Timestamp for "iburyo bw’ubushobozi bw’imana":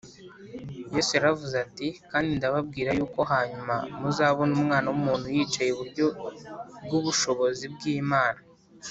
5.71-8.41